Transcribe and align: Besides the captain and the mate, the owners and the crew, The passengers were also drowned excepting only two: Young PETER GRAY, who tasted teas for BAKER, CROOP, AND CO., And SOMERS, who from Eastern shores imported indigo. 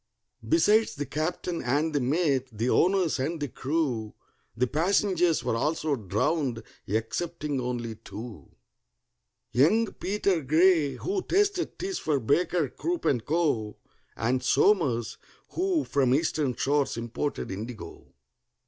Besides 0.49 0.95
the 0.95 1.05
captain 1.05 1.61
and 1.61 1.93
the 1.93 1.99
mate, 1.99 2.47
the 2.51 2.71
owners 2.71 3.19
and 3.19 3.39
the 3.39 3.47
crew, 3.49 4.15
The 4.57 4.65
passengers 4.65 5.43
were 5.43 5.55
also 5.55 5.95
drowned 5.95 6.63
excepting 6.87 7.61
only 7.61 7.93
two: 7.93 8.49
Young 9.51 9.93
PETER 9.93 10.41
GRAY, 10.41 10.95
who 10.95 11.21
tasted 11.21 11.77
teas 11.77 11.99
for 11.99 12.19
BAKER, 12.19 12.69
CROOP, 12.69 13.05
AND 13.05 13.25
CO., 13.27 13.77
And 14.15 14.41
SOMERS, 14.41 15.19
who 15.49 15.83
from 15.83 16.15
Eastern 16.15 16.55
shores 16.55 16.97
imported 16.97 17.51
indigo. 17.51 18.11